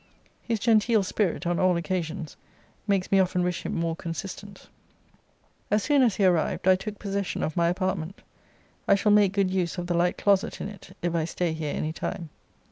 [0.41, 2.35] His genteel spirit, on all occasions,
[2.87, 4.67] makes me often wish him more consistent.
[5.69, 8.23] As soon as he arrived, I took possession of my apartment.
[8.87, 11.75] I shall make good use of the light closet in it, if I stay here
[11.75, 12.29] any time.